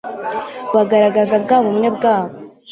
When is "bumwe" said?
1.63-1.87